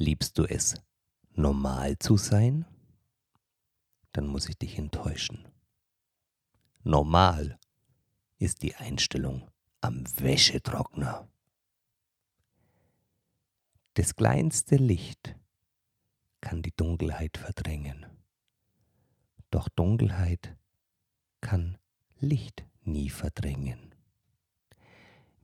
[0.00, 0.76] Liebst du es,
[1.32, 2.64] normal zu sein?
[4.12, 5.48] Dann muss ich dich enttäuschen.
[6.84, 7.58] Normal
[8.38, 9.50] ist die Einstellung
[9.80, 11.28] am Wäschetrockner.
[13.94, 15.34] Das kleinste Licht
[16.40, 18.06] kann die Dunkelheit verdrängen.
[19.50, 20.56] Doch Dunkelheit
[21.40, 21.76] kann
[22.20, 23.87] Licht nie verdrängen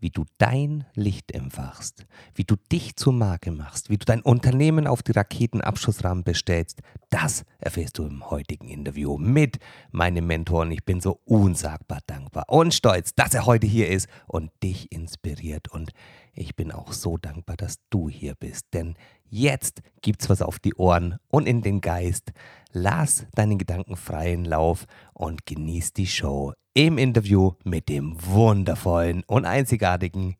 [0.04, 4.86] wie du dein Licht empfachst, wie du dich zur Marke machst, wie du dein Unternehmen
[4.86, 9.56] auf die Raketenabschussrahmen bestellst, das erfährst du im heutigen Interview mit
[9.92, 10.60] meinem Mentor.
[10.60, 14.92] Und ich bin so unsagbar dankbar und stolz, dass er heute hier ist und dich
[14.92, 15.68] inspiriert.
[15.68, 15.92] Und
[16.34, 18.96] ich bin auch so dankbar, dass du hier bist, denn
[19.28, 22.32] jetzt gibt's was auf die Ohren und in den Geist.
[22.72, 29.44] Lass deinen Gedanken freien Lauf und genieß die Show im Interview mit dem wundervollen und
[29.44, 30.36] einzigartigen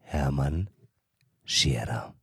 [0.00, 0.68] Hermann
[1.44, 2.14] Scherer.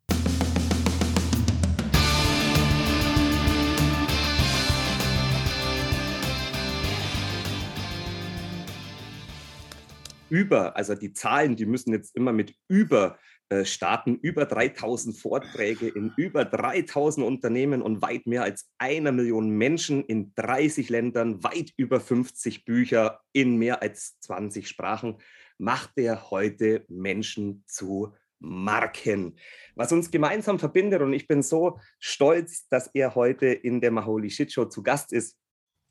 [10.30, 13.18] Über, also die Zahlen, die müssen jetzt immer mit über
[13.64, 20.04] starten über 3000 Vorträge in über 3000 Unternehmen und weit mehr als einer Million Menschen
[20.04, 25.18] in 30 Ländern, weit über 50 Bücher in mehr als 20 Sprachen,
[25.58, 29.38] macht er heute Menschen zu Marken.
[29.76, 34.30] Was uns gemeinsam verbindet, und ich bin so stolz, dass er heute in der Maholi
[34.30, 35.38] Shit Show zu Gast ist.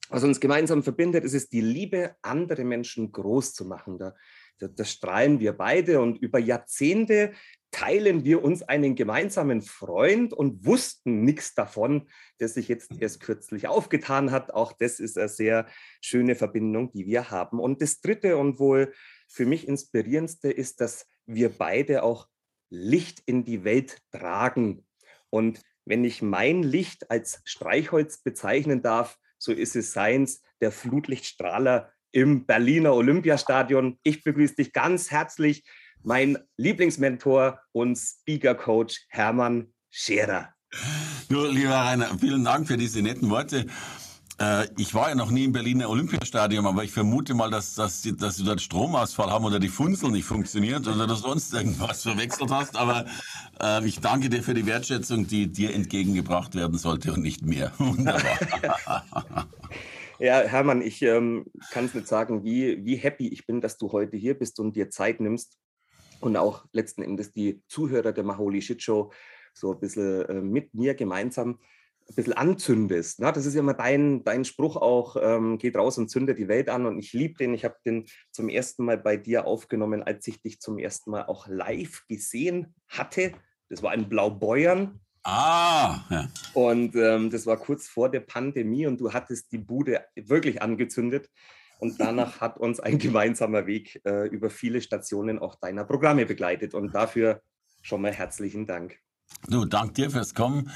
[0.09, 3.99] Was uns gemeinsam verbindet, ist es die Liebe, andere Menschen groß zu machen.
[3.99, 4.15] Da
[4.59, 7.33] das strahlen wir beide und über Jahrzehnte
[7.71, 12.09] teilen wir uns einen gemeinsamen Freund und wussten nichts davon,
[12.41, 14.55] der sich jetzt erst kürzlich aufgetan hat.
[14.55, 15.67] Auch das ist eine sehr
[16.01, 17.61] schöne Verbindung, die wir haben.
[17.61, 18.95] Und das Dritte und wohl
[19.29, 22.29] für mich inspirierendste ist, dass wir beide auch
[22.71, 24.87] Licht in die Welt tragen.
[25.29, 31.93] Und wenn ich mein Licht als Streichholz bezeichnen darf, so ist es seins, der Flutlichtstrahler
[32.17, 33.99] im Berliner Olympiastadion.
[34.03, 35.65] Ich begrüße dich ganz herzlich,
[36.03, 40.49] mein Lieblingsmentor und Speaker-Coach Hermann Scherer.
[41.29, 43.67] Du, lieber Rainer, vielen Dank für diese netten Worte.
[44.41, 48.01] Äh, ich war ja noch nie im Berliner Olympiastadion, aber ich vermute mal, dass, dass,
[48.17, 52.03] dass, du dort Stromausfall haben oder die Funzel nicht funktioniert oder dass du sonst irgendwas
[52.03, 52.77] verwechselt hast.
[52.77, 53.05] Aber
[53.61, 57.73] äh, ich danke dir für die Wertschätzung, die dir entgegengebracht werden sollte und nicht mehr.
[57.79, 59.47] Wunderbar.
[60.19, 63.93] Ja, Hermann, ich ähm, kann es nicht sagen, wie, wie happy ich bin, dass du
[63.93, 65.59] heute hier bist und dir Zeit nimmst
[66.21, 69.13] und auch letzten Endes die Zuhörer der Maholi Shit Show
[69.53, 71.59] so ein bisschen äh, mit mir gemeinsam
[72.09, 73.21] ein bisschen anzündest.
[73.21, 76.49] Na, das ist ja immer dein, dein Spruch auch, ähm, geht raus und zündet die
[76.49, 76.87] Welt an.
[76.87, 77.53] Und ich liebe den.
[77.53, 81.27] Ich habe den zum ersten Mal bei dir aufgenommen, als ich dich zum ersten Mal
[81.27, 83.33] auch live gesehen hatte.
[83.69, 86.29] Das war ein Blaubeuern Ah, ja.
[86.55, 91.29] Und ähm, das war kurz vor der Pandemie und du hattest die Bude wirklich angezündet.
[91.81, 96.75] Und danach hat uns ein gemeinsamer Weg äh, über viele Stationen auch deiner Programme begleitet.
[96.75, 97.43] Und dafür
[97.83, 99.01] schon mal herzlichen Dank.
[99.49, 100.71] Du, dank dir fürs Kommen.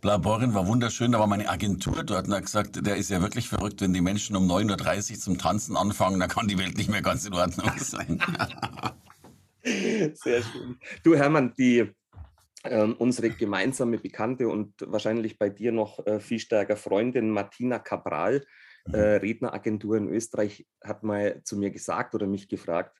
[0.00, 3.48] Blaborin war wunderschön, da war meine Agentur dort und hat gesagt, der ist ja wirklich
[3.48, 6.90] verrückt, wenn die Menschen um 9.30 Uhr zum Tanzen anfangen, dann kann die Welt nicht
[6.90, 8.20] mehr ganz in Ordnung sein.
[9.64, 10.78] Sehr schön.
[11.02, 11.90] Du Hermann, die
[12.64, 18.44] ähm, unsere gemeinsame Bekannte und wahrscheinlich bei dir noch äh, viel stärker Freundin Martina Cabral,
[18.86, 19.20] äh, mhm.
[19.20, 22.98] Redneragentur in Österreich, hat mal zu mir gesagt oder mich gefragt,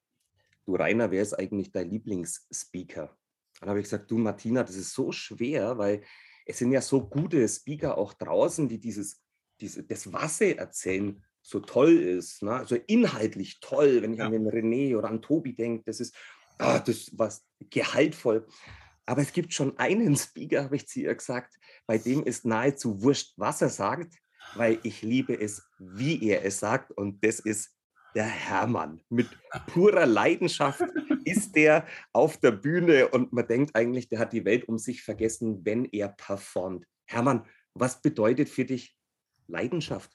[0.66, 3.16] du Rainer, wer ist eigentlich dein Lieblingsspeaker?
[3.60, 6.02] Dann habe ich gesagt, du Martina, das ist so schwer, weil
[6.46, 9.22] es sind ja so gute Speaker auch draußen, die dieses,
[9.60, 12.52] diese, das Wasser erzählen so toll ist, ne?
[12.52, 14.26] also inhaltlich toll, wenn ich ja.
[14.26, 16.16] an den René oder an Tobi denke, das ist,
[16.58, 18.46] ah, das was gehaltvoll.
[19.06, 23.02] Aber es gibt schon einen Speaker, habe ich zu ihr gesagt, bei dem ist nahezu
[23.02, 24.14] wurscht, was er sagt,
[24.54, 26.92] weil ich liebe es, wie er es sagt.
[26.92, 27.70] Und das ist
[28.14, 29.00] der Hermann.
[29.08, 29.28] Mit
[29.66, 30.80] purer Leidenschaft
[31.24, 35.02] ist der auf der Bühne und man denkt eigentlich, der hat die Welt um sich
[35.02, 36.86] vergessen, wenn er performt.
[37.06, 38.96] Hermann, was bedeutet für dich
[39.48, 40.10] Leidenschaft?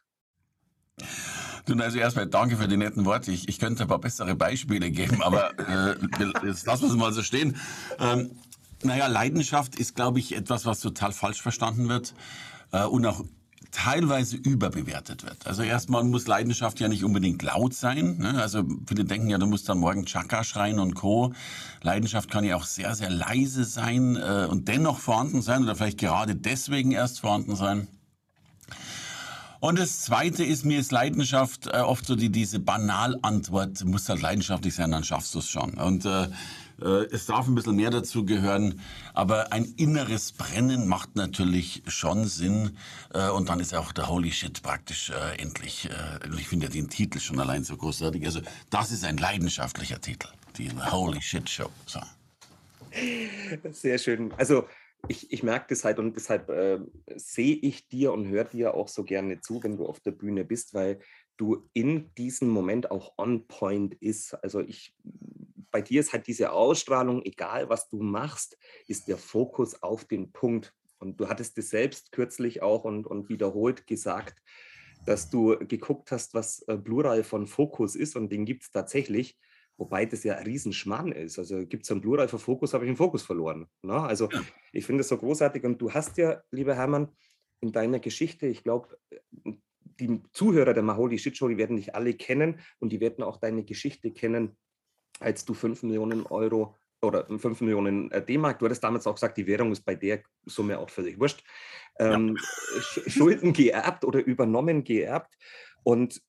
[1.65, 3.31] Du, also erstmal danke für die netten Worte.
[3.31, 5.95] Ich, ich könnte ein paar bessere Beispiele geben, aber äh,
[6.47, 7.57] jetzt lassen wir es mal so stehen.
[7.99, 8.31] Ähm,
[8.83, 12.13] naja, Leidenschaft ist, glaube ich, etwas, was total falsch verstanden wird
[12.71, 13.23] äh, und auch
[13.71, 15.45] teilweise überbewertet wird.
[15.45, 18.17] Also erstmal muss Leidenschaft ja nicht unbedingt laut sein.
[18.17, 18.41] Ne?
[18.41, 21.33] Also viele denken ja, du musst dann morgen Chaka schreien und Co.
[21.81, 25.99] Leidenschaft kann ja auch sehr, sehr leise sein äh, und dennoch vorhanden sein oder vielleicht
[25.99, 27.87] gerade deswegen erst vorhanden sein.
[29.59, 34.21] Und das Zweite ist, mir ist Leidenschaft äh, oft so die, diese Banalantwort, musst halt
[34.21, 35.73] leidenschaftlich sein, dann schaffst du es schon.
[35.73, 36.29] Und Äh,
[36.81, 38.81] es darf ein bisschen mehr dazu gehören,
[39.13, 42.77] aber ein inneres Brennen macht natürlich schon Sinn.
[43.13, 45.89] Äh, und dann ist auch der Holy Shit praktisch äh, endlich.
[46.37, 48.25] ich finde ja den Titel schon allein so großartig.
[48.25, 51.69] Also das ist ein leidenschaftlicher Titel, die Holy Shit Show.
[51.85, 51.99] So.
[53.71, 54.33] Sehr schön.
[54.37, 54.65] Also
[55.07, 56.79] ich, ich merke das halt und deshalb äh,
[57.15, 60.43] sehe ich dir und höre dir auch so gerne zu, wenn du auf der Bühne
[60.43, 60.99] bist, weil
[61.37, 64.33] du in diesem Moment auch on point ist.
[64.43, 64.93] Also ich,
[65.71, 68.57] bei dir ist halt diese Ausstrahlung, egal was du machst,
[68.87, 70.73] ist der Fokus auf den Punkt.
[70.99, 74.41] Und du hattest es selbst kürzlich auch und, und wiederholt gesagt,
[75.05, 79.37] dass du geguckt hast, was äh, Plural von Fokus ist und den gibt es tatsächlich.
[79.77, 81.39] Wobei das ja ein Riesenschmarrn ist.
[81.39, 83.65] Also gibt es einen Plural für Fokus, habe ich den Fokus verloren.
[83.81, 83.93] Ne?
[83.93, 84.41] Also ja.
[84.73, 85.63] ich finde das so großartig.
[85.63, 87.15] Und du hast ja, lieber Hermann,
[87.61, 88.97] in deiner Geschichte, ich glaube,
[89.99, 93.37] die Zuhörer der Maholi Shit Show, die werden dich alle kennen und die werden auch
[93.37, 94.57] deine Geschichte kennen,
[95.19, 99.37] als du 5 Millionen Euro oder 5 Millionen äh, D-Mark, du hattest damals auch gesagt,
[99.37, 101.43] die Währung ist bei der Summe auch völlig wurscht,
[101.97, 103.09] ähm, ja.
[103.09, 105.33] Schulden geerbt oder übernommen geerbt.
[105.83, 106.21] Und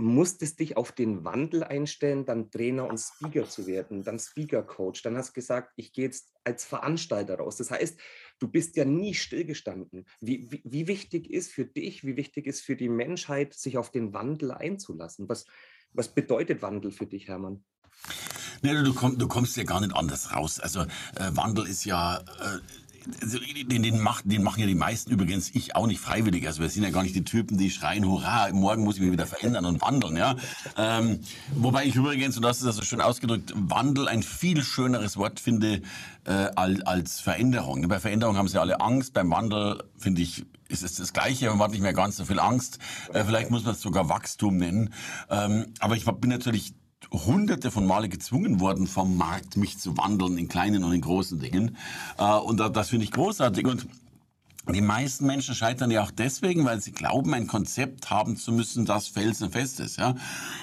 [0.00, 5.02] musstest dich auf den Wandel einstellen, dann Trainer und Speaker zu werden, dann Speaker-Coach.
[5.02, 7.56] Dann hast du gesagt, ich gehe jetzt als Veranstalter raus.
[7.56, 8.00] Das heißt,
[8.38, 10.06] du bist ja nie stillgestanden.
[10.20, 13.90] Wie, wie, wie, wichtig ist für dich, wie wichtig ist für die Menschheit, sich auf
[13.90, 15.28] den Wandel einzulassen?
[15.28, 15.44] Was,
[15.92, 17.64] was bedeutet Wandel für dich, Hermann?
[18.62, 20.60] Nee, du, komm, du kommst ja gar nicht anders raus.
[20.60, 20.86] Also äh,
[21.32, 22.18] Wandel ist ja...
[22.18, 22.58] Äh,
[23.22, 26.46] also, den, den, macht, den machen ja die meisten übrigens, ich auch nicht freiwillig.
[26.46, 29.12] Also wir sind ja gar nicht die Typen, die schreien, hurra, morgen muss ich mich
[29.12, 30.16] wieder verändern und wandeln.
[30.16, 30.36] Ja?
[30.76, 31.20] Ähm,
[31.54, 35.82] wobei ich übrigens, und das ist also schön ausgedrückt, Wandel ein viel schöneres Wort finde
[36.24, 37.86] äh, als, Veränderung.
[37.88, 41.58] Bei Veränderung haben sie alle Angst, beim Wandel finde ich ist es das Gleiche, man
[41.58, 42.78] hat nicht mehr ganz so viel Angst.
[43.12, 44.94] Äh, vielleicht muss man es sogar Wachstum nennen.
[45.28, 46.74] Ähm, aber ich bin natürlich
[47.10, 51.38] hunderte von Male gezwungen worden vom Markt, mich zu wandeln in kleinen und in großen
[51.38, 51.76] Dingen.
[52.18, 53.66] Äh, und das finde ich großartig.
[53.66, 53.86] Und
[54.74, 58.84] die meisten Menschen scheitern ja auch deswegen, weil sie glauben, ein Konzept haben zu müssen,
[58.84, 59.98] das felsenfest ist.
[59.98, 60.14] Ja?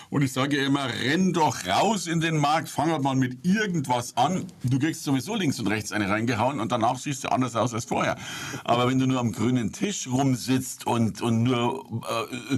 [0.09, 4.15] Und ich sage immer, renn doch raus in den Markt, fang halt mal mit irgendwas
[4.18, 4.45] an.
[4.63, 7.86] Du kriegst sowieso links und rechts eine reingehauen und danach siehst du anders aus als
[7.86, 8.18] vorher.
[8.63, 12.57] Aber wenn du nur am grünen Tisch rumsitzt und, und nur äh,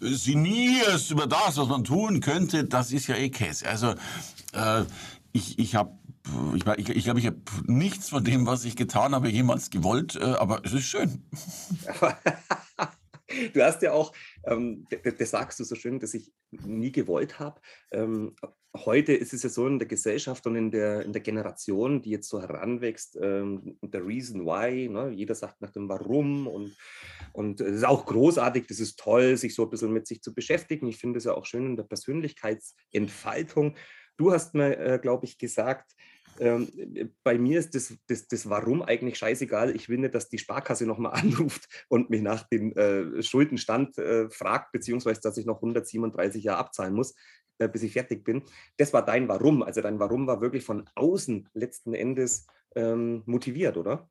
[0.00, 3.68] sinnierst über das, was man tun könnte, das ist ja eh Käse.
[3.68, 3.94] Also
[4.52, 4.84] äh,
[5.32, 5.92] ich, ich habe
[6.54, 10.16] ich, ich, ich glaube, ich habe nichts von dem, was ich getan habe, jemals gewollt,
[10.16, 11.24] äh, aber es ist schön.
[13.52, 14.12] du hast ja auch,
[14.44, 14.86] ähm,
[15.18, 17.60] das sagst du so schön, dass ich nie gewollt habe.
[17.92, 18.34] Ähm,
[18.76, 22.10] heute ist es ja so in der Gesellschaft und in der, in der Generation, die
[22.10, 25.10] jetzt so heranwächst, ähm, der Reason Why, ne?
[25.10, 26.76] jeder sagt nach dem Warum und,
[27.32, 30.34] und es ist auch großartig, das ist toll, sich so ein bisschen mit sich zu
[30.34, 30.86] beschäftigen.
[30.86, 33.76] Ich finde es ja auch schön in der Persönlichkeitsentfaltung.
[34.16, 35.92] Du hast mir, äh, glaube ich, gesagt,
[36.40, 39.74] ähm, bei mir ist das, das, das Warum eigentlich scheißegal.
[39.74, 44.28] Ich will nicht, dass die Sparkasse nochmal anruft und mich nach dem äh, Schuldenstand äh,
[44.30, 47.14] fragt, beziehungsweise dass ich noch 137 Jahre abzahlen muss,
[47.58, 48.42] äh, bis ich fertig bin.
[48.76, 49.62] Das war dein Warum.
[49.62, 54.08] Also dein Warum war wirklich von außen letzten Endes ähm, motiviert, oder?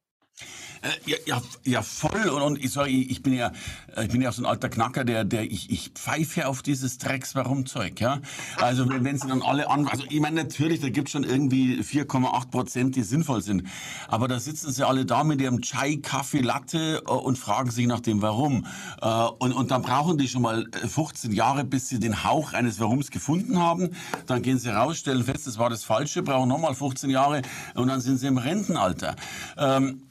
[0.82, 2.30] Äh, ja, ja, ja, voll.
[2.30, 3.52] Und, und ich, sorry, ich bin ja,
[3.96, 6.98] äh, ich bin ja so ein alter Knacker, der, der ich, ich pfeife auf dieses
[6.98, 8.22] Drecks warum Zeug, ja.
[8.58, 11.80] Also wenn, wenn sie dann alle an, also ich meine natürlich, da gibt schon irgendwie
[11.82, 13.64] 4,8 Prozent, die sinnvoll sind.
[14.08, 17.88] Aber da sitzen sie alle da mit ihrem Chai, Kaffee, Latte äh, und fragen sich
[17.88, 18.66] nach dem Warum.
[19.40, 23.12] Und, und dann brauchen die schon mal 15 Jahre, bis sie den Hauch eines Warums
[23.12, 23.92] gefunden haben.
[24.26, 27.42] Dann gehen sie raus, stellen fest, das war das Falsche, brauchen nochmal 15 Jahre
[27.76, 29.16] und dann sind sie im Rentenalter.
[29.58, 30.07] Ähm,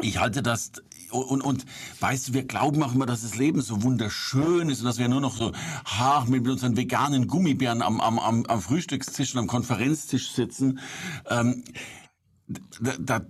[0.00, 0.72] ich halte das
[1.10, 1.64] und, und
[2.00, 5.08] weißt du, wir glauben auch immer, dass das Leben so wunderschön ist und dass wir
[5.08, 5.52] nur noch so
[5.84, 10.80] hart mit unseren veganen Gummibären am, am, am, am Frühstückstisch und am Konferenztisch sitzen.
[11.28, 11.64] Ähm,
[12.80, 13.20] da, da,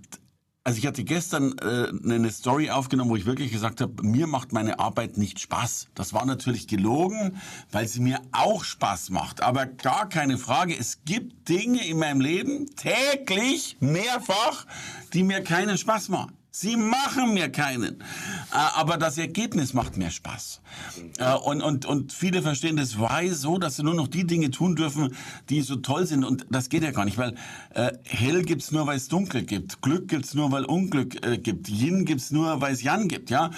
[0.65, 4.53] also ich hatte gestern äh, eine Story aufgenommen, wo ich wirklich gesagt habe, mir macht
[4.53, 5.89] meine Arbeit nicht Spaß.
[5.95, 9.43] Das war natürlich gelogen, weil sie mir auch Spaß macht.
[9.43, 14.67] Aber gar keine Frage, es gibt Dinge in meinem Leben täglich, mehrfach,
[15.13, 16.33] die mir keinen Spaß machen.
[16.59, 18.01] Sie machen mir keinen.
[18.01, 20.63] Äh, aber das Ergebnis macht mir Spaß.
[21.19, 24.51] Äh, und, und, und viele verstehen das Why so, dass sie nur noch die Dinge
[24.51, 25.15] tun dürfen,
[25.51, 26.25] die so toll sind.
[26.25, 27.35] Und das geht ja gar nicht, weil
[27.75, 29.83] äh, hell gibt's nur, weil es dunkel gibt.
[29.83, 31.69] Glück gibt's nur, weil Unglück äh, gibt.
[31.69, 33.29] Yin gibt's nur, weil es Yang gibt.
[33.29, 33.51] Ja.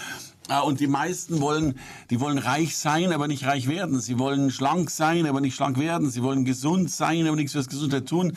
[0.49, 1.79] Äh, und die meisten wollen,
[2.11, 4.01] die wollen reich sein, aber nicht reich werden.
[4.01, 6.11] Sie wollen schlank sein, aber nicht schlank werden.
[6.11, 8.37] Sie wollen gesund sein, aber nichts fürs Gesundheit tun.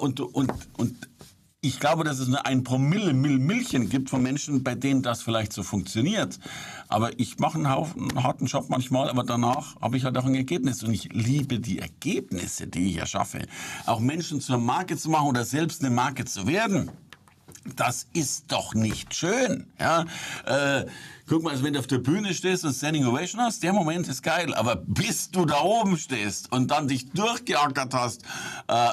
[0.00, 1.08] Und, und, und
[1.66, 5.22] ich glaube, dass es nur ein Promille Mil Milchen gibt von Menschen, bei denen das
[5.22, 6.38] vielleicht so funktioniert.
[6.86, 10.26] Aber ich mache einen, Haufen, einen harten Job manchmal, aber danach habe ich halt auch
[10.26, 10.84] ein Ergebnis.
[10.84, 13.42] Und ich liebe die Ergebnisse, die ich erschaffe.
[13.84, 16.90] Auch Menschen zur Marke zu machen oder selbst eine Marke zu werden.
[17.74, 19.66] Das ist doch nicht schön.
[19.80, 20.04] Ja?
[20.44, 20.86] Äh,
[21.28, 24.06] guck mal, also wenn du auf der Bühne stehst und Standing Ovation hast, der Moment
[24.06, 24.54] ist geil.
[24.54, 28.22] Aber bis du da oben stehst und dann dich durchgeackert hast,
[28.68, 28.90] äh,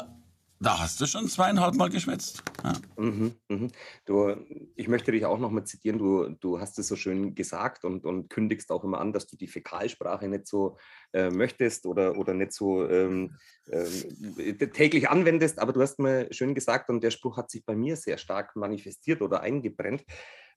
[0.64, 2.42] da hast du schon zweieinhalb Mal geschwitzt.
[2.64, 2.74] Ja.
[2.98, 3.72] Mhm, mhm.
[4.06, 4.36] Du,
[4.76, 5.98] ich möchte dich auch noch mal zitieren.
[6.00, 9.36] Du, du hast es so schön gesagt und, und kündigst auch immer an, dass du
[9.36, 10.78] die Fäkalsprache nicht so
[11.12, 13.36] äh, möchtest oder, oder nicht so ähm,
[13.68, 15.60] äh, täglich anwendest.
[15.60, 18.56] Aber du hast mir schön gesagt und der Spruch hat sich bei mir sehr stark
[18.56, 20.06] manifestiert oder eingebrennt.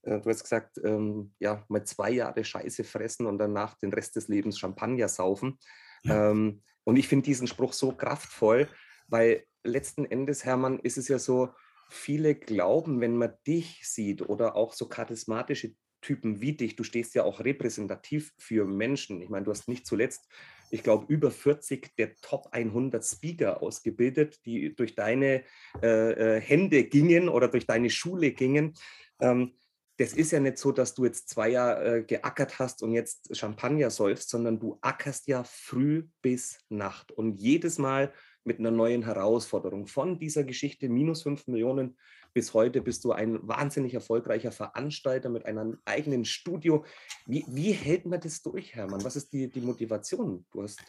[0.03, 4.15] Äh, du hast gesagt, ähm, ja, mal zwei Jahre Scheiße fressen und danach den Rest
[4.15, 5.59] des Lebens Champagner saufen.
[6.05, 6.31] Ja.
[6.31, 8.69] Ähm, und ich finde diesen Spruch so kraftvoll,
[9.09, 11.51] weil letzten Endes, Hermann, ist es ja so,
[11.89, 17.15] viele glauben, wenn man dich sieht oder auch so charismatische Typen wie dich, du stehst
[17.15, 19.23] ja auch repräsentativ für Menschen.
[19.23, 20.29] Ich meine, du hast nicht zuletzt,
[20.71, 25.43] ich glaube, über 40 der Top 100 Speaker ausgebildet, die durch deine
[25.83, 28.75] äh, äh, Hände gingen oder durch deine Schule gingen.
[29.21, 29.55] Ähm,
[29.99, 33.35] das ist ja nicht so, dass du jetzt zwei Jahre äh, geackert hast und jetzt
[33.35, 37.13] Champagner säufst, sondern du ackerst ja früh bis Nacht.
[37.13, 38.13] Und jedes Mal
[38.47, 39.87] mit einer neuen Herausforderung.
[39.87, 41.97] Von dieser Geschichte minus 5 Millionen
[42.33, 46.85] bis heute bist du ein wahnsinnig erfolgreicher Veranstalter mit einem eigenen Studio.
[47.27, 49.05] Wie, wie hält man das durch, Hermann?
[49.05, 50.45] Was ist die, die Motivation?
[50.53, 50.81] Du hast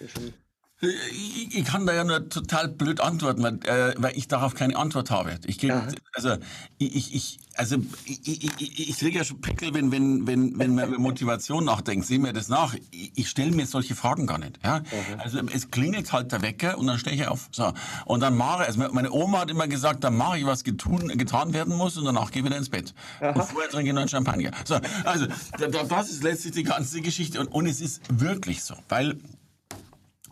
[0.00, 0.32] ja schon
[0.80, 5.10] ich, kann da ja nur total blöd antworten, weil, äh, weil ich darauf keine Antwort
[5.10, 5.38] habe.
[5.46, 6.36] Ich gebe, also
[6.76, 10.88] ich, ich, also ich, ich, ich kriege ja schon Pickel, wenn, wenn, wenn, wenn man
[10.88, 12.06] über Motivation nachdenkt.
[12.06, 12.74] Sehen wir das nach.
[12.90, 14.58] Ich, ich stelle mir solche Fragen gar nicht.
[14.62, 14.82] Ja?
[15.16, 17.48] Also es klingelt halt der Wecker und dann stehe ich auf.
[17.52, 17.72] So.
[18.04, 21.54] Und dann mache also meine Oma hat immer gesagt, dann mache ich, was getun, getan
[21.54, 22.92] werden muss und danach gehe ich wieder ins Bett.
[23.20, 23.30] Aha.
[23.30, 24.50] Und vorher trinke ich noch einen Champagner.
[24.66, 25.26] So, also
[25.58, 27.40] das ist letztlich die ganze Geschichte.
[27.40, 29.16] Und, und es ist wirklich so, weil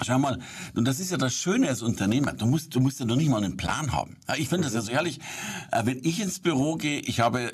[0.02, 0.38] Schau mal,
[0.74, 2.32] und das ist ja das Schöne als Unternehmer.
[2.32, 4.16] Du musst, du musst ja noch nicht mal einen Plan haben.
[4.36, 5.20] Ich finde das ja so ehrlich.
[5.70, 7.52] Äh, wenn ich ins Büro gehe, ich habe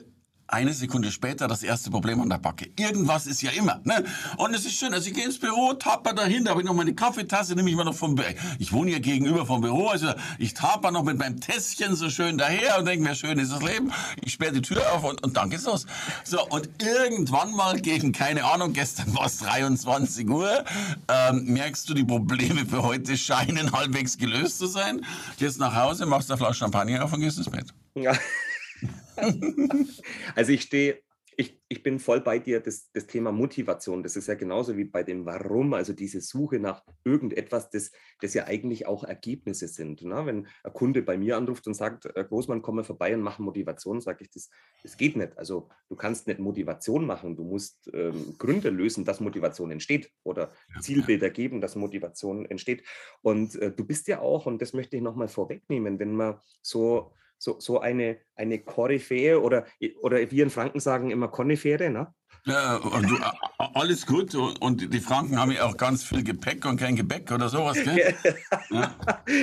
[0.52, 2.70] eine Sekunde später das erste Problem an der Backe.
[2.78, 3.80] Irgendwas ist ja immer.
[3.84, 4.04] Ne?
[4.36, 6.74] Und es ist schön, also ich gehe ins Büro, tapper dahin, da habe ich noch
[6.74, 8.28] meine Kaffeetasse, nehme ich mal noch vom Büro.
[8.58, 12.36] Ich wohne hier gegenüber vom Büro, also ich tapper noch mit meinem Tässchen so schön
[12.38, 13.92] daher und denke mir, schön ist das Leben.
[14.22, 15.86] Ich sperre die Tür auf und, und dann geht's los.
[16.24, 20.64] So, und irgendwann mal gegen, keine Ahnung, gestern war es 23 Uhr,
[21.08, 25.06] ähm, merkst du, die Probleme für heute scheinen halbwegs gelöst zu sein.
[25.38, 27.66] Gehst nach Hause, machst eine Flasche Champagner auf und gehst ins Bett.
[27.94, 28.12] Ja.
[30.34, 31.02] also ich stehe,
[31.40, 34.84] ich, ich bin voll bei dir, das, das Thema Motivation, das ist ja genauso wie
[34.84, 40.02] bei dem Warum, also diese Suche nach irgendetwas, das, das ja eigentlich auch Ergebnisse sind.
[40.02, 40.26] Ne?
[40.26, 44.02] Wenn ein Kunde bei mir anruft und sagt, Großmann, komm mal vorbei und mach Motivation,
[44.02, 44.50] sage ich, das,
[44.82, 45.38] das geht nicht.
[45.38, 50.52] Also du kannst nicht Motivation machen, du musst ähm, Gründe lösen, dass Motivation entsteht oder
[50.80, 52.84] Zielbilder geben, dass Motivation entsteht.
[53.22, 57.12] Und äh, du bist ja auch, und das möchte ich nochmal vorwegnehmen, wenn man so
[57.40, 59.66] so, so eine, eine Koryphäe oder,
[60.02, 62.14] oder wir in Franken sagen immer Konifere, ne?
[62.46, 63.16] Ja, und du,
[63.58, 64.34] alles gut.
[64.34, 68.14] Und die Franken haben ja auch ganz viel Gepäck und kein Gebäck oder sowas, gell?
[68.70, 68.94] ja.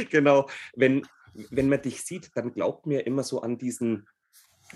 [0.10, 0.48] Genau.
[0.76, 1.06] Wenn,
[1.52, 4.08] wenn man dich sieht, dann glaubt mir immer so an diesen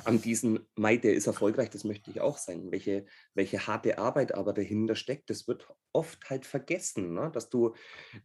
[0.05, 2.71] an diesen Mai, der ist erfolgreich, das möchte ich auch sein.
[2.71, 7.29] Welche, welche harte Arbeit aber dahinter steckt, das wird oft halt vergessen, ne?
[7.33, 7.75] dass du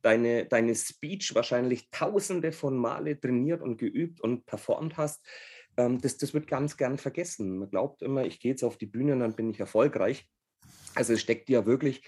[0.02, 5.26] deine, deine Speech wahrscheinlich tausende von Male trainiert und geübt und performt hast.
[5.76, 7.58] Ähm, das, das wird ganz gern vergessen.
[7.58, 10.28] Man glaubt immer, ich gehe jetzt auf die Bühne und dann bin ich erfolgreich.
[10.94, 12.02] Also es steckt ja wirklich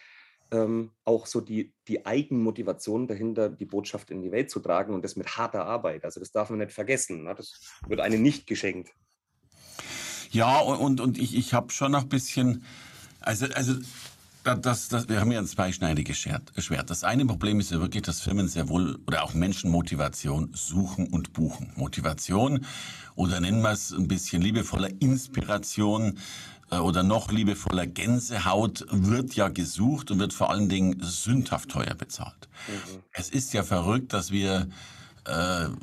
[0.51, 5.05] ähm, auch so die, die Eigenmotivation dahinter, die Botschaft in die Welt zu tragen und
[5.05, 6.05] das mit harter Arbeit.
[6.05, 7.25] Also das darf man nicht vergessen.
[7.25, 7.35] Ne?
[7.35, 8.91] Das wird einem nicht geschenkt.
[10.31, 12.65] Ja, und, und ich, ich habe schon noch ein bisschen,
[13.21, 13.75] also, also
[14.45, 16.53] das, das, wir haben ja ein zweischneidiges Schwert.
[16.91, 21.09] Das eine Problem ist ja wirklich, dass Firmen sehr wohl oder auch Menschen Motivation suchen
[21.09, 21.73] und buchen.
[21.77, 22.65] Motivation
[23.15, 26.19] oder nennen wir es ein bisschen liebevoller Inspiration
[26.71, 31.95] äh, oder noch liebevoller Gänsehaut wird ja gesucht und wird vor allen Dingen sündhaft teuer
[31.95, 32.49] bezahlt.
[32.69, 33.01] Mhm.
[33.13, 34.69] Es ist ja verrückt, dass wir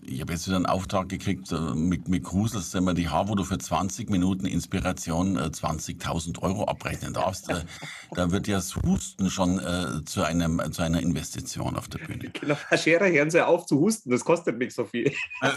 [0.04, 3.28] ich habe jetzt wieder einen Auftrag gekriegt äh, mit, mit Krusels, wenn man die Haar,
[3.28, 7.62] wo du für 20 Minuten Inspiration äh, 20.000 Euro abrechnen darfst, äh,
[8.16, 12.32] da wird ja das Husten schon äh, zu, einem, zu einer Investition auf der Bühne.
[12.40, 15.08] Genau, Herr Scherer, hören Sie auf zu husten, das kostet nicht so viel.
[15.42, 15.50] Äh,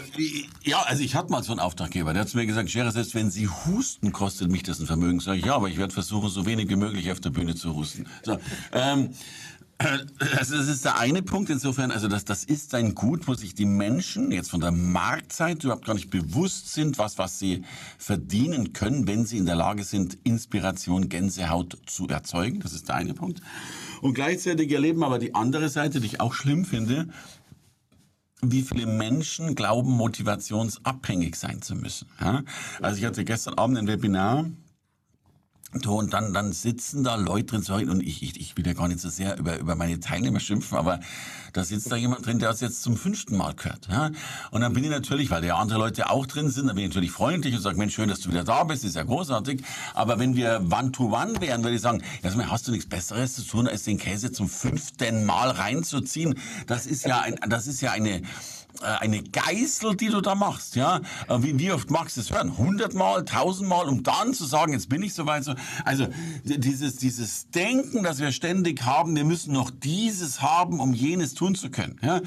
[0.63, 3.15] ja, also ich hatte mal so einen Auftraggeber, der hat zu mir gesagt, Scherer, selbst
[3.15, 5.19] wenn Sie husten, kostet mich das ein Vermögen.
[5.19, 7.75] Sag ich, ja, aber ich werde versuchen, so wenig wie möglich auf der Bühne zu
[7.75, 8.05] husten.
[8.23, 8.37] So,
[8.71, 9.09] ähm,
[9.79, 13.55] Also das ist der eine Punkt insofern, also das, das ist ein Gut, wo sich
[13.55, 17.63] die Menschen jetzt von der Marktseite überhaupt gar nicht bewusst sind, was, was sie
[17.97, 22.59] verdienen können, wenn sie in der Lage sind, Inspiration, Gänsehaut zu erzeugen.
[22.59, 23.41] Das ist der eine Punkt.
[24.01, 27.07] Und gleichzeitig erleben aber die andere Seite, die ich auch schlimm finde,
[28.41, 32.09] wie viele Menschen glauben, motivationsabhängig sein zu müssen.
[32.81, 34.45] Also ich hatte gestern Abend ein Webinar
[35.71, 38.87] und dann, dann sitzen da Leute drin, sorry, und ich, ich, ich will ja gar
[38.87, 40.99] nicht so sehr über, über meine Teilnehmer schimpfen, aber
[41.53, 43.87] da sitzt da jemand drin, der das jetzt zum fünften Mal gehört.
[43.87, 44.09] Ja?
[44.49, 46.89] Und dann bin ich natürlich, weil ja andere Leute auch drin sind, dann bin ich
[46.89, 49.61] natürlich freundlich und sage, Mensch, schön, dass du wieder da bist, ist ja großartig.
[49.93, 53.43] Aber wenn wir One-to-One -one wären, würde ich sagen, erstmal hast du nichts Besseres zu
[53.43, 56.35] tun, als den Käse zum fünften Mal reinzuziehen.
[56.65, 58.23] Das ist ja, ein, das ist ja eine
[58.81, 61.01] eine Geißel, die du da machst, ja.
[61.27, 62.57] Äh, wie, wie oft magst du es hören?
[62.57, 65.53] Hundertmal, tausendmal, um dann zu sagen, jetzt bin ich soweit so.
[65.83, 66.07] Also
[66.43, 71.55] dieses, dieses Denken, das wir ständig haben, wir müssen noch dieses haben, um jenes tun
[71.55, 71.99] zu können.
[72.01, 72.21] Ja?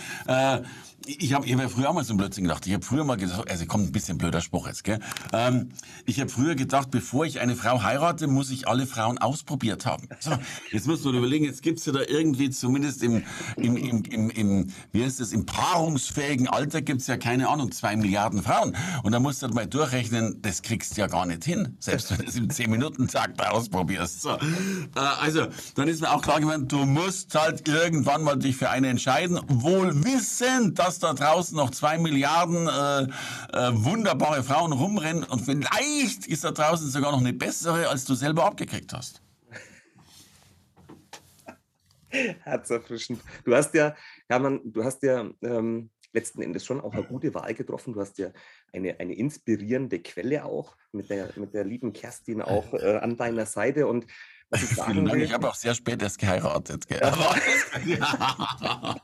[0.56, 0.62] Äh,
[1.06, 2.66] ich habe ich hab früher auch mal so Blödsinn gedacht.
[2.66, 4.99] Ich habe früher mal gedacht, also kommt ein bisschen blöder Spruch jetzt, gell?
[5.32, 5.71] Ähm,
[6.06, 10.09] ich habe früher gedacht, bevor ich eine Frau heirate, muss ich alle Frauen ausprobiert haben.
[10.21, 10.32] So,
[10.71, 13.25] jetzt muss man überlegen, jetzt gibt's ja da irgendwie zumindest im,
[13.56, 17.97] im, im, im, im wie heißt das, im paarungsfähigen Alter gibt's ja keine Ahnung, zwei
[17.97, 18.76] Milliarden Frauen.
[19.02, 22.11] Und da musst du halt mal durchrechnen, das kriegst du ja gar nicht hin, selbst
[22.11, 24.23] wenn du es im zehn minuten tag ausprobierst.
[24.23, 24.30] So.
[24.30, 24.38] Äh,
[24.94, 28.88] also, dann ist mir auch klar geworden, du musst halt irgendwann mal dich für eine
[28.88, 33.02] entscheiden, wohl wissend, dass dass da draußen noch zwei Milliarden äh,
[33.56, 38.14] äh, wunderbare Frauen rumrennen und vielleicht ist da draußen sogar noch eine bessere, als du
[38.14, 39.22] selber abgekriegt hast.
[42.44, 43.20] Herzerfrischend.
[43.44, 43.96] Du hast ja,
[44.28, 47.94] Hermann, du hast ja ähm, letzten Endes schon auch eine gute Wahl getroffen.
[47.94, 48.28] Du hast ja
[48.75, 53.46] eine, eine inspirierende Quelle auch mit der, mit der lieben Kerstin auch äh, an deiner
[53.46, 53.87] Seite.
[53.87, 54.04] Und
[54.50, 56.87] was ich sagen will, ich habe auch sehr spät erst geheiratet.
[56.87, 57.00] Gell?
[57.87, 58.96] Ja.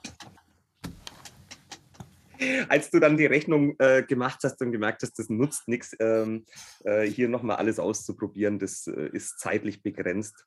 [2.68, 6.44] Als du dann die Rechnung äh, gemacht hast und gemerkt hast, das nutzt nichts, ähm,
[6.84, 10.46] äh, hier nochmal alles auszuprobieren, das äh, ist zeitlich begrenzt,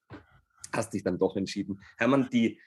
[0.73, 1.81] hast dich dann doch entschieden.
[1.97, 2.59] Hermann, die,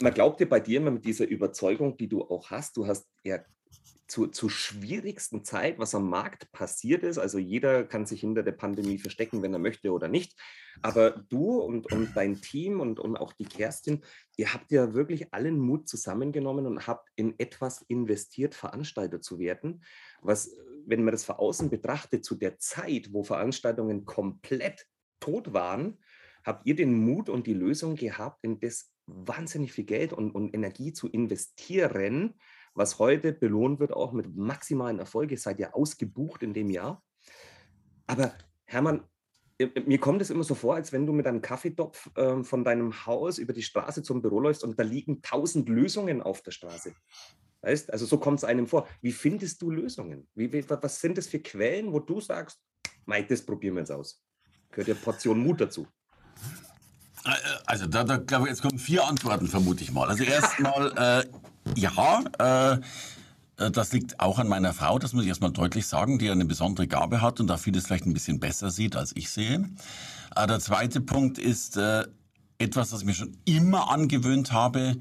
[0.00, 3.38] man dir bei dir immer mit dieser Überzeugung, die du auch hast, du hast ja
[4.06, 7.18] zur, zur schwierigsten Zeit, was am Markt passiert ist.
[7.18, 10.38] Also jeder kann sich hinter der Pandemie verstecken, wenn er möchte oder nicht.
[10.82, 14.04] Aber du und, und dein Team und, und auch die Kerstin,
[14.36, 19.82] ihr habt ja wirklich allen Mut zusammengenommen und habt in etwas investiert, Veranstalter zu werden,
[20.20, 24.86] was, wenn man das von außen betrachtet, zu der Zeit, wo Veranstaltungen komplett
[25.18, 25.98] tot waren,
[26.44, 30.54] habt ihr den Mut und die Lösung gehabt, in das wahnsinnig viel Geld und, und
[30.54, 32.34] Energie zu investieren,
[32.76, 35.30] was heute belohnt wird, auch mit maximalen Erfolg.
[35.30, 37.02] Ihr seid ja ausgebucht in dem Jahr.
[38.06, 38.32] Aber
[38.66, 39.02] Hermann,
[39.58, 42.42] äh, äh, mir kommt es immer so vor, als wenn du mit einem Kaffeetopf äh,
[42.44, 46.42] von deinem Haus über die Straße zum Büro läufst und da liegen tausend Lösungen auf
[46.42, 46.94] der Straße.
[47.62, 47.92] Weißt?
[47.92, 48.86] Also so kommt es einem vor.
[49.00, 50.28] Wie findest du Lösungen?
[50.34, 52.60] Wie, wie, was sind das für Quellen, wo du sagst,
[53.06, 54.22] Mei, das probieren wir jetzt aus?
[54.70, 55.86] Gehört ja Portion Mut dazu.
[57.24, 57.30] Äh,
[57.64, 60.08] also da, da glaube ich, jetzt kommen vier Antworten, vermute ich mal.
[60.08, 61.24] Also erstmal, äh,
[61.74, 62.80] ja, äh,
[63.58, 66.44] äh, das liegt auch an meiner Frau, das muss ich erstmal deutlich sagen, die eine
[66.44, 69.68] besondere Gabe hat und da vieles vielleicht ein bisschen besser sieht, als ich sehe.
[70.34, 72.04] Äh, der zweite Punkt ist äh,
[72.58, 74.96] etwas, das ich mir schon immer angewöhnt habe.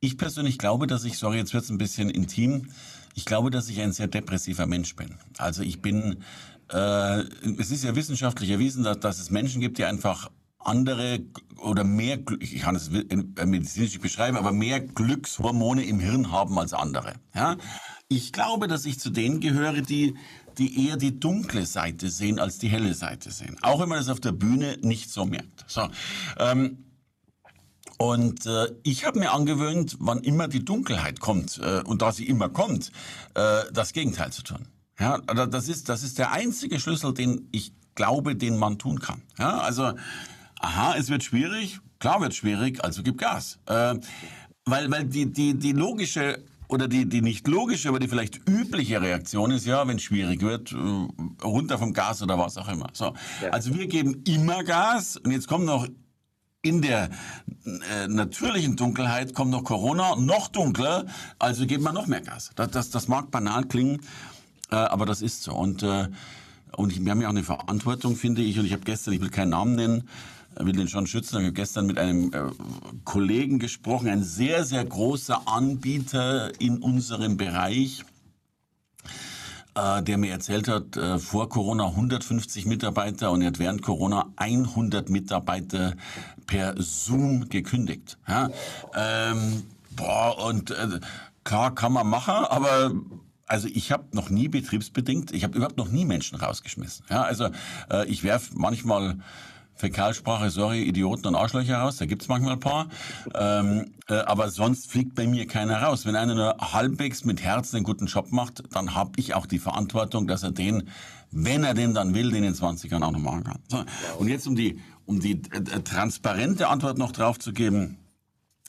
[0.00, 2.68] Ich persönlich glaube, dass ich, sorry, jetzt wird es ein bisschen intim,
[3.14, 5.16] ich glaube, dass ich ein sehr depressiver Mensch bin.
[5.36, 6.24] Also ich bin,
[6.72, 7.20] äh,
[7.58, 10.30] es ist ja wissenschaftlich erwiesen, dass, dass es Menschen gibt, die einfach
[10.64, 11.20] andere
[11.58, 16.72] oder mehr, ich kann es medizinisch nicht beschreiben, aber mehr Glückshormone im Hirn haben als
[16.72, 17.14] andere.
[17.34, 17.56] Ja?
[18.08, 20.14] Ich glaube, dass ich zu denen gehöre, die,
[20.58, 23.56] die eher die dunkle Seite sehen als die helle Seite sehen.
[23.62, 25.64] Auch wenn man das auf der Bühne nicht so merkt.
[25.66, 25.88] So,
[26.38, 26.84] ähm,
[27.98, 32.26] und äh, ich habe mir angewöhnt, wann immer die Dunkelheit kommt, äh, und da sie
[32.26, 32.90] immer kommt,
[33.34, 34.66] äh, das Gegenteil zu tun.
[34.98, 39.22] Ja, das ist, das ist der einzige Schlüssel, den ich glaube, den man tun kann.
[39.38, 39.92] Ja, also
[40.62, 43.58] aha, es wird schwierig, klar wird schwierig, also gib Gas.
[43.66, 43.96] Äh,
[44.64, 49.02] weil, weil die, die, die logische oder die, die nicht logische, aber die vielleicht übliche
[49.02, 52.88] Reaktion ist ja, wenn es schwierig wird, äh, runter vom Gas oder was auch immer.
[52.92, 53.14] So.
[53.42, 53.50] Ja.
[53.50, 55.86] Also wir geben immer Gas und jetzt kommt noch
[56.62, 57.10] in der
[57.64, 61.06] äh, natürlichen Dunkelheit kommt noch Corona, noch dunkler,
[61.38, 62.52] also geben wir noch mehr Gas.
[62.54, 64.00] Das, das, das mag banal klingen,
[64.70, 65.54] äh, aber das ist so.
[65.54, 66.08] Und, äh,
[66.76, 69.28] und wir haben ja auch eine Verantwortung, finde ich, und ich habe gestern, ich will
[69.28, 70.08] keinen Namen nennen,
[70.58, 71.38] will den schon schützen.
[71.38, 72.50] Ich habe gestern mit einem äh,
[73.04, 78.04] Kollegen gesprochen, ein sehr, sehr großer Anbieter in unserem Bereich.
[79.74, 84.26] äh, der mir erzählt hat, äh, vor Corona 150 Mitarbeiter und er hat während Corona
[84.36, 85.94] 100 Mitarbeiter
[86.46, 88.18] per Zoom gekündigt.
[88.28, 88.50] Ja?
[88.94, 89.62] Ähm,
[89.96, 91.00] boah, und äh,
[91.44, 92.92] klar kann man machen, aber
[93.46, 97.04] also ich habe noch nie betriebsbedingt, ich habe überhaupt noch nie Menschen rausgeschmissen.
[97.10, 97.50] Ja, also
[97.90, 99.18] äh, ich werf manchmal
[99.82, 102.88] Fäkalsprache, sorry, Idioten und Arschlöcher raus, da gibt's manchmal ein paar.
[103.34, 106.06] Ähm, äh, aber sonst fliegt bei mir keiner raus.
[106.06, 109.58] Wenn einer nur halbwegs mit Herzen einen guten Job macht, dann habe ich auch die
[109.58, 110.88] Verantwortung, dass er den,
[111.32, 113.58] wenn er den dann will, den in 20 Jahren auch noch machen kann.
[113.66, 113.84] So,
[114.20, 117.98] und jetzt um die, um die äh, äh, transparente Antwort noch drauf zu geben,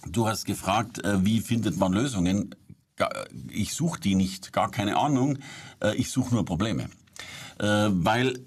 [0.08, 2.56] du hast gefragt, äh, wie findet man Lösungen?
[3.52, 5.38] Ich suche die nicht, gar keine Ahnung.
[5.80, 6.89] Äh, ich suche nur Probleme.
[7.60, 8.39] Äh, weil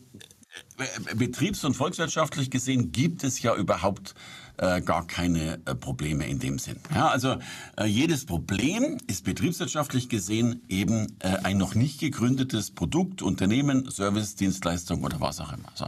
[1.15, 4.15] betriebs- und volkswirtschaftlich gesehen gibt es ja überhaupt
[4.59, 6.77] äh, gar keine äh, Probleme in dem Sinn.
[6.95, 7.37] Ja, also
[7.77, 14.35] äh, jedes Problem ist betriebswirtschaftlich gesehen eben äh, ein noch nicht gegründetes Produkt, Unternehmen, Service,
[14.35, 15.69] Dienstleistung oder was auch immer.
[15.75, 15.87] So.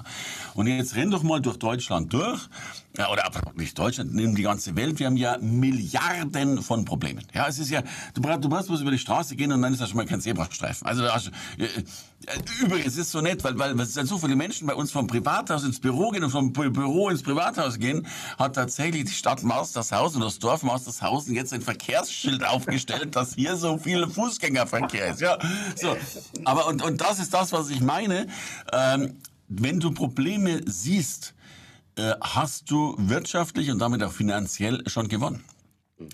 [0.55, 2.49] Und jetzt renn doch mal durch Deutschland durch,
[2.99, 4.99] ja, oder nicht Deutschland, nimm die ganze Welt.
[4.99, 7.25] Wir haben ja Milliarden von Problemen.
[7.33, 7.83] Ja, es ist ja,
[8.15, 10.21] du du brauchst bloß über die Straße gehen und dann ist da schon mal kein
[10.21, 10.85] Zebrastreifen.
[10.85, 11.71] Also da hast, äh, äh,
[12.61, 15.63] übrigens ist es so nett, weil, weil sind so viele Menschen bei uns vom Privathaus
[15.63, 18.05] ins Büro gehen und vom Büro ins Privathaus gehen,
[18.37, 23.79] hat tatsächlich die Stadt Maustershausen das Dorf Maustershausen jetzt ein Verkehrsschild aufgestellt, dass hier so
[23.79, 25.21] viel Fußgängerverkehr ist.
[25.21, 25.39] Ja,
[25.77, 25.97] so.
[26.45, 28.27] Aber und, und das ist das, was ich meine.
[28.73, 31.35] Ähm, wenn du Probleme siehst,
[31.99, 35.45] äh, hast du wirtschaftlich und damit auch finanziell schon gewonnen.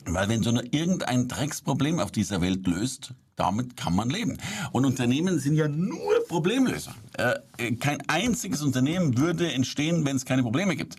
[0.07, 4.39] Weil wenn du nur irgendein Drecksproblem auf dieser Welt löst, damit kann man leben.
[4.73, 6.95] Und Unternehmen sind ja nur Problemlöser.
[7.19, 10.97] Äh, kein einziges Unternehmen würde entstehen, wenn es keine Probleme gibt.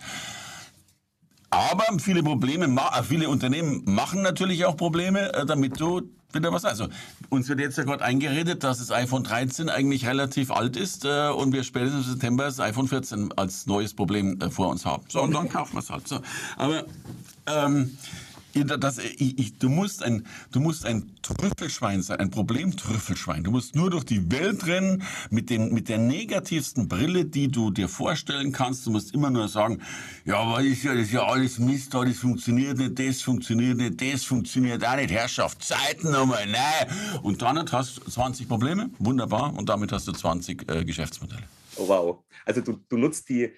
[1.49, 2.67] Aber viele Probleme,
[3.07, 6.01] viele Unternehmen machen natürlich auch Probleme, äh, damit du
[6.35, 6.65] wieder was.
[6.65, 6.87] Also
[7.29, 11.29] uns wird jetzt ja gerade eingeredet, dass das iPhone 13 eigentlich relativ alt ist äh,
[11.29, 15.03] und wir spätestens im September das iPhone 14 als neues Problem vor uns haben.
[15.07, 16.07] So und dann kaufen wir es halt.
[16.07, 16.19] So,
[16.57, 16.85] aber
[17.47, 17.97] ähm,
[18.63, 23.43] das, ich, ich, du, musst ein, du musst ein Trüffelschwein sein, ein Problemtrüffelschwein.
[23.43, 27.71] Du musst nur durch die Welt rennen mit, den, mit der negativsten Brille, die du
[27.71, 28.85] dir vorstellen kannst.
[28.85, 29.81] Du musst immer nur sagen,
[30.23, 34.01] ja, aber ist ja, das ist ja alles Mist, das funktioniert nicht, das funktioniert nicht,
[34.01, 35.11] das funktioniert auch nicht.
[35.11, 37.21] Herrschaft, Zeiten nochmal, nein.
[37.23, 41.43] Und dann hast du 20 Probleme, wunderbar, und damit hast du 20 äh, Geschäftsmodelle.
[41.75, 42.23] Oh, wow.
[42.45, 43.51] Also du, du nutzt die,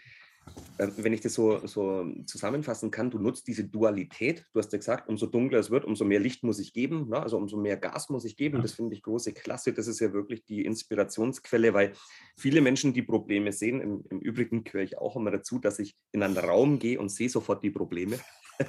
[0.77, 4.45] wenn ich das so, so zusammenfassen kann, du nutzt diese Dualität.
[4.53, 7.21] Du hast ja gesagt, umso dunkler es wird, umso mehr Licht muss ich geben, ne?
[7.21, 8.61] also umso mehr Gas muss ich geben.
[8.61, 9.73] Das finde ich große Klasse.
[9.73, 11.93] Das ist ja wirklich die Inspirationsquelle, weil
[12.37, 13.81] viele Menschen die Probleme sehen.
[13.81, 17.09] Im, im Übrigen gehöre ich auch immer dazu, dass ich in einen Raum gehe und
[17.09, 18.19] sehe sofort die Probleme.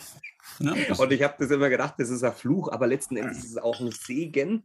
[0.61, 3.51] Ja, und ich habe das immer gedacht, das ist ein Fluch, aber letzten Endes ist
[3.53, 4.65] es auch ein Segen.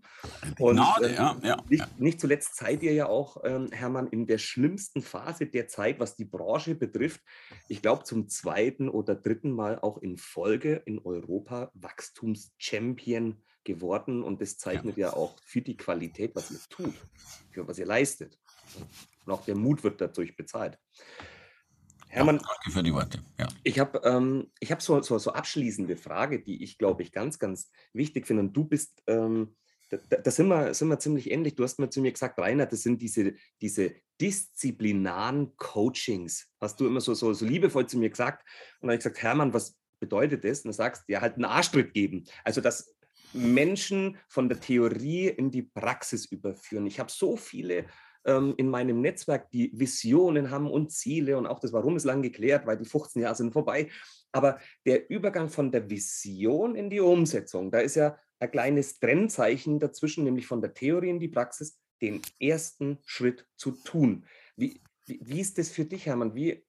[0.58, 4.38] Und äh, ja, ja, nicht, nicht, zuletzt seid ihr ja auch, ähm, Hermann, in der
[4.38, 7.22] schlimmsten Phase der Zeit, was die Branche betrifft.
[7.68, 14.24] Ich glaube, zum zweiten oder dritten Mal auch in Folge in Europa Wachstumschampion geworden.
[14.24, 15.10] Und das zeichnet ja.
[15.10, 16.96] ja auch für die Qualität, was ihr tut,
[17.52, 18.40] für was ihr leistet.
[19.26, 20.80] Und auch der Mut wird dadurch bezahlt.
[22.14, 23.20] Hermann, ja, danke für die Worte.
[23.40, 23.48] Ja.
[23.64, 27.72] Ich habe ähm, hab so, so, so abschließende Frage, die ich, glaube ich, ganz, ganz
[27.92, 28.44] wichtig finde.
[28.44, 29.56] Und du bist, ähm,
[29.90, 31.56] da, da, sind, wir, sind wir ziemlich ähnlich.
[31.56, 36.48] Du hast mir zu mir gesagt, Rainer, das sind diese, diese disziplinaren Coachings.
[36.62, 38.48] Hast du immer so, so, so liebevoll zu mir gesagt.
[38.80, 40.60] Und dann habe ich gesagt, Hermann, was bedeutet das?
[40.60, 42.26] Und du sagst, ja, halt einen Arschtritt geben.
[42.44, 42.94] Also, dass
[43.34, 46.86] Menschen von der Theorie in die Praxis überführen.
[46.86, 47.88] Ich habe so viele
[48.26, 52.22] ähm, in meinem Netzwerk, die Visionen haben und Ziele und auch das Warum ist lang
[52.22, 53.90] geklärt, weil die 15 Jahre sind vorbei.
[54.32, 59.80] Aber der Übergang von der Vision in die Umsetzung, da ist ja ein kleines Trennzeichen
[59.80, 64.26] dazwischen, nämlich von der Theorie in die Praxis, den ersten Schritt zu tun.
[64.56, 66.36] Wie, wie, wie ist das für dich, Hermann?
[66.36, 66.66] Wie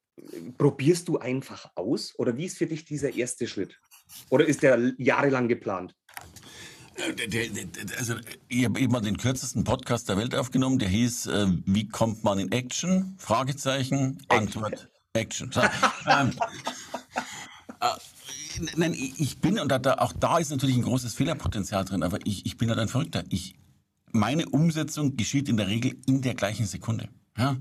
[0.56, 3.80] probierst du einfach aus oder wie ist für dich dieser erste Schritt?
[4.30, 5.96] Oder ist der jahrelang geplant?
[6.96, 7.56] Äh,
[7.98, 8.14] also,
[8.48, 12.38] ich habe eben den kürzesten Podcast der Welt aufgenommen, der hieß äh, Wie kommt man
[12.38, 13.14] in Action?
[13.18, 15.50] Fragezeichen, Antwort, Action.
[15.52, 16.32] So, ähm,
[17.80, 22.18] äh, nein, ich bin, und da, auch da ist natürlich ein großes Fehlerpotenzial drin, aber
[22.24, 23.24] ich, ich bin halt ein Verrückter.
[23.28, 23.54] Ich,
[24.12, 27.08] meine Umsetzung geschieht in der Regel in der gleichen Sekunde.
[27.36, 27.52] Ja?
[27.52, 27.60] Mhm.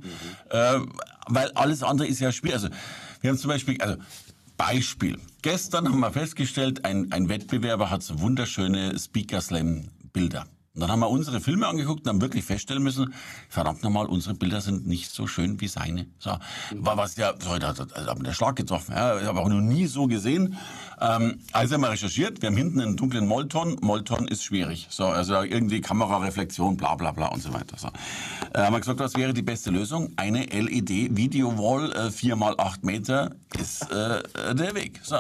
[0.50, 0.80] Äh,
[1.28, 2.56] weil alles andere ist ja schwierig.
[2.56, 2.69] Also,
[3.22, 3.98] wir haben zum Beispiel, also
[4.65, 5.19] Beispiel.
[5.41, 10.45] Gestern haben wir festgestellt, ein, ein Wettbewerber hat so wunderschöne Speaker Slam Bilder.
[10.75, 13.13] Und dann haben wir unsere Filme angeguckt und haben wirklich feststellen müssen,
[13.47, 16.07] verdammt nochmal, unsere Bilder sind nicht so schön wie seine.
[16.17, 16.31] So,
[16.71, 18.95] war was ja, so, da, da, da hat der Schlag getroffen.
[18.95, 20.57] Ja, ich habe auch noch nie so gesehen.
[20.99, 23.77] Ähm, also haben wir recherchiert, wir haben hinten einen dunklen Molton.
[23.81, 24.88] Molton ist schwierig.
[24.89, 27.77] So, also irgendwie Kamerareflexion, bla bla bla und so weiter.
[27.77, 27.89] So.
[28.55, 30.12] Äh, haben wir gesagt, was wäre die beste Lösung?
[30.15, 34.23] Eine LED-Video-Wall, äh, 4 mal 8 Meter, ist äh,
[34.55, 35.01] der Weg.
[35.03, 35.17] So.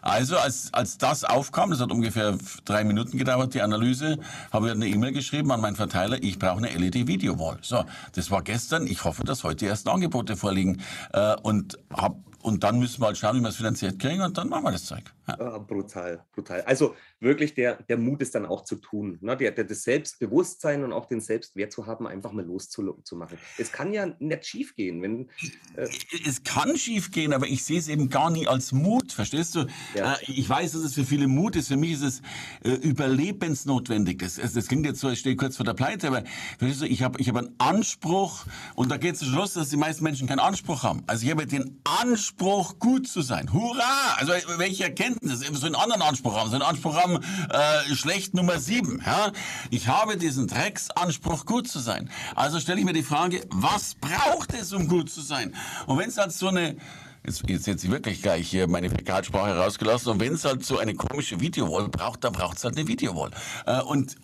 [0.00, 4.18] Also als, als das aufkam, das hat ungefähr drei Minuten gedauert, die Analyse,
[4.52, 7.58] habe ich eine E-Mail geschrieben an meinen Verteiler, ich brauche eine LED-Video-Wall.
[7.62, 8.86] So, das war gestern.
[8.86, 10.80] Ich hoffe, dass heute erst Angebote vorliegen.
[11.12, 14.36] Äh, und hab, und dann müssen wir halt schauen, wie wir es finanziert kriegen und
[14.36, 15.04] dann machen wir das Zeug.
[15.28, 15.40] Ja.
[15.40, 16.62] Ah, brutal, brutal.
[16.62, 19.18] Also wirklich der, der Mut ist dann auch zu tun.
[19.20, 19.36] Ne?
[19.36, 23.38] Der, der, das Selbstbewusstsein und auch den Selbstwert zu haben, einfach mal loszumachen.
[23.56, 25.00] Es kann ja nicht schief gehen.
[25.00, 25.28] Wenn,
[25.76, 25.88] äh
[26.26, 29.66] es kann schief gehen, aber ich sehe es eben gar nie als Mut, verstehst du?
[29.94, 30.14] Ja.
[30.14, 31.68] Äh, ich weiß, dass es für viele Mut ist.
[31.68, 32.22] Für mich ist es
[32.64, 34.18] äh, überlebensnotwendig.
[34.18, 36.24] Das, das klingt jetzt so, ich stehe kurz vor der Pleite, aber
[36.58, 39.68] verstehst du, ich habe ich hab einen Anspruch und da geht es zum Schluss, dass
[39.68, 41.04] die meisten Menschen keinen Anspruch haben.
[41.06, 42.31] Also ich habe den Anspruch,
[42.78, 43.52] gut zu sein.
[43.52, 44.16] Hurra!
[44.16, 47.18] Also welche Erkenntnis so einen anderen Anspruch haben, so einen Anspruch haben,
[47.50, 49.02] äh, schlecht Nummer sieben.
[49.04, 49.32] Ja?
[49.70, 52.10] Ich habe diesen Drecksanspruch, gut zu sein.
[52.34, 55.54] Also stelle ich mir die Frage, was braucht es, um gut zu sein?
[55.86, 56.76] Und wenn es halt so eine
[57.24, 60.10] Jetzt, jetzt ich wirklich gleich hier meine Fäkalsprache rausgelassen.
[60.10, 63.30] Und wenn es halt so eine komische Videowall braucht, dann braucht es halt eine Videowall.
[63.64, 64.16] Äh, und,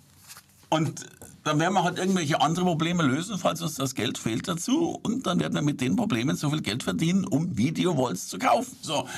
[0.68, 1.06] und
[1.48, 5.00] dann werden wir halt irgendwelche andere Probleme lösen, falls uns das Geld fehlt dazu.
[5.02, 8.76] Und dann werden wir mit den Problemen so viel Geld verdienen, um Videowalls zu kaufen.
[8.82, 9.08] So.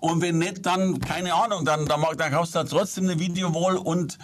[0.00, 3.78] Und wenn nicht, dann, keine Ahnung, dann, dann, dann kaufst du halt trotzdem eine Videowall
[3.78, 4.18] und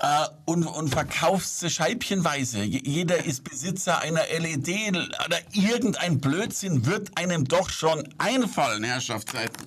[0.00, 2.62] äh, und, und verkaufst sie scheibchenweise.
[2.62, 9.66] Jeder ist Besitzer einer LED oder irgendein Blödsinn wird einem doch schon einfallen, Herrschaftszeiten.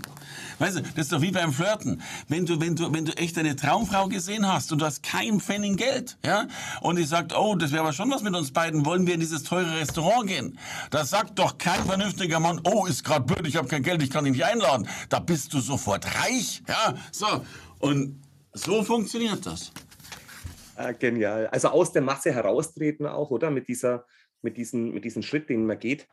[0.60, 2.02] Weißt du, das ist doch wie beim Flirten.
[2.28, 5.40] Wenn du, wenn du, wenn du echt eine Traumfrau gesehen hast und du hast kein
[5.40, 6.48] Pfennig Geld, ja,
[6.82, 9.20] und die sagt, oh, das wäre aber schon was mit uns beiden, wollen wir in
[9.20, 10.58] dieses teure Restaurant gehen?
[10.90, 14.10] Da sagt doch kein vernünftiger Mann, oh, ist gerade blöd, ich habe kein Geld, ich
[14.10, 14.88] kann dich nicht einladen.
[15.10, 17.46] Da bist du sofort reich, ja, so.
[17.80, 18.22] Und
[18.54, 19.72] so funktioniert das.
[20.76, 21.48] Ah, genial.
[21.48, 23.52] Also aus der Masse heraustreten auch, oder?
[23.52, 24.06] Mit dieser,
[24.42, 26.08] mit diesen, mit diesem Schritt, den man geht.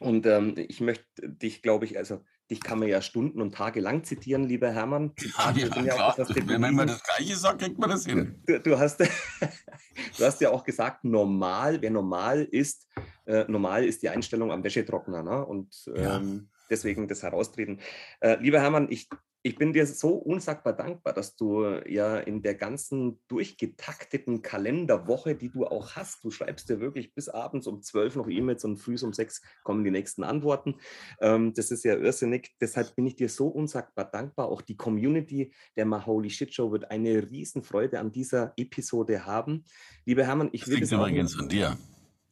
[0.00, 3.80] Und ähm, ich möchte dich, glaube ich, also dich kann man ja Stunden und Tage
[3.80, 5.12] lang zitieren, lieber Hermann.
[5.38, 6.16] Ja, ja, ja klar.
[6.18, 8.42] Wenn man das Gleiche sagt, kriegt man das hin.
[8.46, 9.00] Du, du, hast,
[10.18, 12.86] du hast ja auch gesagt, normal, wer normal ist,
[13.26, 15.22] äh, normal ist die Einstellung am Wäschetrockner.
[15.22, 15.44] Ne?
[15.44, 17.80] Und ähm, deswegen das Heraustreten.
[18.20, 19.08] Äh, lieber Hermann, ich
[19.42, 25.50] ich bin dir so unsagbar dankbar, dass du ja in der ganzen durchgetakteten Kalenderwoche, die
[25.50, 28.96] du auch hast, du schreibst dir wirklich bis abends um zwölf noch E-Mails und früh
[29.02, 30.76] um sechs kommen die nächsten Antworten.
[31.20, 32.56] Ähm, das ist ja irrsinnig.
[32.60, 34.48] Deshalb bin ich dir so unsagbar dankbar.
[34.48, 39.64] Auch die Community der Maholi Shit Show wird eine Riesenfreude an dieser Episode haben.
[40.04, 41.78] Lieber Hermann, ich will das übrigens an dir.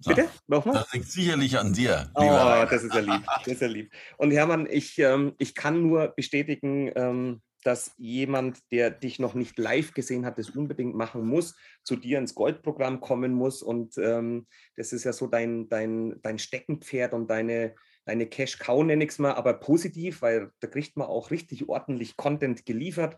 [0.05, 0.29] Bitte?
[0.47, 0.75] Nochmal?
[0.75, 2.11] Das liegt sicherlich an dir.
[2.15, 3.23] Oh, das ist ja lieb.
[3.45, 3.91] Das ist ja lieb.
[4.19, 9.59] Und Hermann, ich, ähm, ich kann nur bestätigen, ähm, dass jemand, der dich noch nicht
[9.59, 13.63] live gesehen hat, das unbedingt machen muss, zu dir ins Goldprogramm kommen muss.
[13.63, 19.03] Und ähm, das ist ja so dein, dein, dein Steckenpferd und deine, deine Cash-Cow, nenne
[19.03, 23.17] ich es mal, aber positiv, weil da kriegt man auch richtig ordentlich Content geliefert.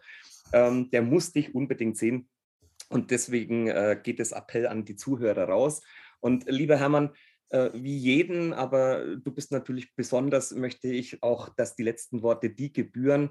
[0.54, 2.28] Ähm, der muss dich unbedingt sehen.
[2.88, 5.82] Und deswegen äh, geht das Appell an die Zuhörer raus.
[6.20, 7.10] Und lieber Hermann,
[7.50, 12.50] äh, wie jeden, aber du bist natürlich besonders, möchte ich auch, dass die letzten Worte
[12.50, 13.30] die gebühren.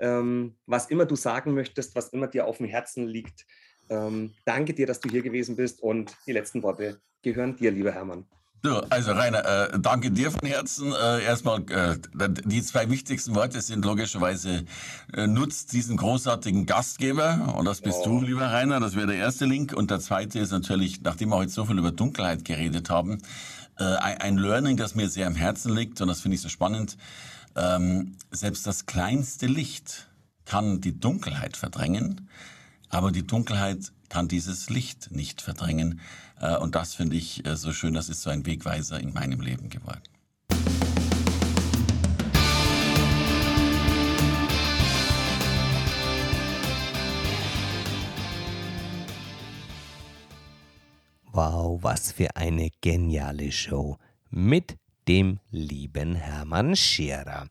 [0.00, 3.44] Ähm, was immer du sagen möchtest, was immer dir auf dem Herzen liegt.
[3.90, 7.92] Ähm, danke dir, dass du hier gewesen bist und die letzten Worte gehören dir, lieber
[7.92, 8.26] Hermann.
[8.64, 10.92] Ja, also Rainer, äh, danke dir von Herzen.
[10.92, 11.96] Äh, erstmal, äh,
[12.44, 14.64] die zwei wichtigsten Worte sind logischerweise,
[15.14, 17.54] äh, nutzt diesen großartigen Gastgeber.
[17.56, 18.18] Und das bist oh.
[18.18, 18.80] du, lieber Rainer.
[18.80, 19.72] Das wäre der erste Link.
[19.72, 23.18] Und der zweite ist natürlich, nachdem wir heute so viel über Dunkelheit geredet haben,
[23.78, 26.00] äh, ein Learning, das mir sehr am Herzen liegt.
[26.00, 26.96] Und das finde ich so spannend.
[27.54, 30.08] Ähm, selbst das kleinste Licht
[30.46, 32.28] kann die Dunkelheit verdrängen.
[32.88, 36.00] Aber die Dunkelheit kann dieses Licht nicht verdrängen.
[36.40, 39.40] Äh, und das finde ich äh, so schön, das ist so ein Wegweiser in meinem
[39.40, 40.02] Leben geworden.
[51.30, 53.96] Wow, was für eine geniale Show
[54.30, 57.48] mit dem lieben Hermann Scherer.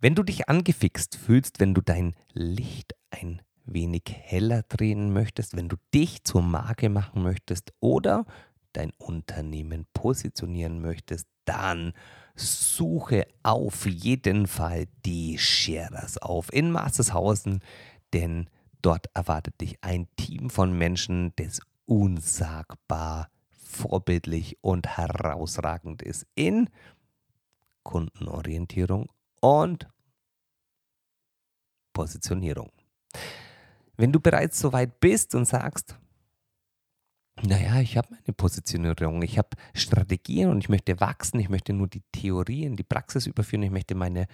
[0.00, 3.40] Wenn du dich angefixt fühlst, wenn du dein Licht ein
[3.72, 8.26] wenig heller drehen möchtest, wenn du dich zur Marke machen möchtest oder
[8.72, 11.92] dein Unternehmen positionieren möchtest, dann
[12.34, 17.60] suche auf jeden Fall die Sharers auf in Mastershausen,
[18.12, 18.48] denn
[18.82, 26.68] dort erwartet dich ein Team von Menschen, das unsagbar vorbildlich und herausragend ist in
[27.82, 29.88] Kundenorientierung und
[31.92, 32.70] Positionierung.
[34.00, 35.94] Wenn du bereits so weit bist und sagst,
[37.42, 41.86] naja, ich habe meine Positionierung, ich habe Strategien und ich möchte wachsen, ich möchte nur
[41.86, 44.26] die Theorie in die Praxis überführen, ich möchte meine,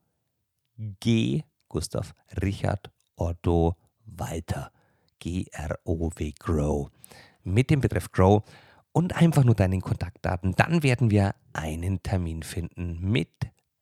[0.99, 1.43] G.
[1.69, 3.75] Gustav Richard Otto
[4.05, 4.71] Walter.
[5.19, 6.89] G-R-O-W Grow.
[7.43, 8.43] Mit dem Betreff Grow
[8.91, 10.53] und einfach nur deinen Kontaktdaten.
[10.55, 13.31] Dann werden wir einen Termin finden mit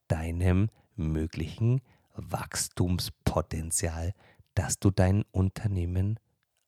[0.07, 1.81] deinem möglichen
[2.15, 4.13] Wachstumspotenzial,
[4.53, 6.19] dass du dein Unternehmen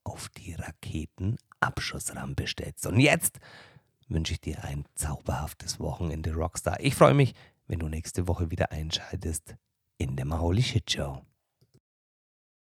[0.03, 2.87] auf die Raketenabschussrampe stellst.
[2.87, 3.39] Und jetzt
[4.07, 6.79] wünsche ich dir ein zauberhaftes Wochenende, Rockstar.
[6.79, 7.33] Ich freue mich,
[7.67, 9.55] wenn du nächste Woche wieder einschaltest
[9.97, 11.21] in der Maholi Shit Show.